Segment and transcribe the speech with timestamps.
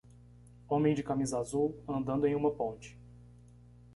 [0.67, 2.97] Homem de camisa azul, andando em uma ponte.